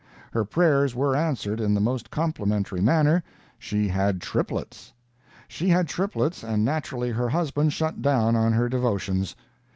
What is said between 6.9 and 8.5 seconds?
her husband shut down